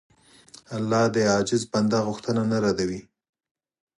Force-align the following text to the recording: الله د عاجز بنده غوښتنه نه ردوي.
الله 0.75 1.03
د 1.15 1.17
عاجز 1.31 1.63
بنده 1.73 1.99
غوښتنه 2.07 2.41
نه 2.51 2.57
ردوي. 2.65 3.01